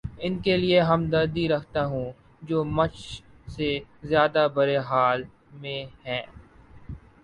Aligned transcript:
ان 0.19 0.37
کے 0.39 0.55
لیے 0.57 0.79
ہمدردی 0.81 1.47
رکھتا 1.49 1.85
ہوں 1.85 2.11
جو 2.41 2.63
مچھ 2.69 3.01
سے 3.51 3.69
زیادہ 4.03 4.47
برے 4.53 4.77
حال 4.89 5.23
میں 5.53 5.79
ہیں 6.05 6.21